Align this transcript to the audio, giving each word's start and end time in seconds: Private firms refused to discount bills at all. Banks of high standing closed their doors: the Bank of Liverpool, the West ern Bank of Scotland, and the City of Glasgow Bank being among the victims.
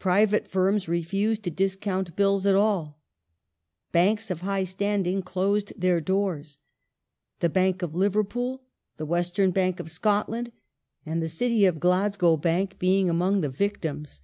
Private 0.00 0.48
firms 0.48 0.88
refused 0.88 1.44
to 1.44 1.50
discount 1.52 2.16
bills 2.16 2.46
at 2.46 2.56
all. 2.56 2.98
Banks 3.92 4.28
of 4.28 4.40
high 4.40 4.64
standing 4.64 5.22
closed 5.22 5.72
their 5.80 6.00
doors: 6.00 6.58
the 7.38 7.48
Bank 7.48 7.80
of 7.80 7.94
Liverpool, 7.94 8.64
the 8.96 9.06
West 9.06 9.38
ern 9.38 9.52
Bank 9.52 9.78
of 9.78 9.88
Scotland, 9.88 10.50
and 11.06 11.22
the 11.22 11.28
City 11.28 11.64
of 11.64 11.78
Glasgow 11.78 12.36
Bank 12.36 12.80
being 12.80 13.08
among 13.08 13.40
the 13.40 13.48
victims. 13.50 14.20